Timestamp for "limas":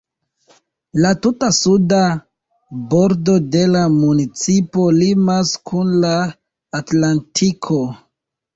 4.97-5.55